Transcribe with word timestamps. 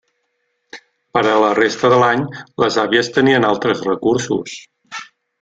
Per 1.17 1.21
a 1.33 1.35
la 1.43 1.51
resta 1.59 1.91
de 1.95 1.99
l'any, 2.05 2.23
les 2.65 2.79
àvies 2.85 3.11
tenien 3.19 3.47
altres 3.51 3.85
recursos. 3.91 4.59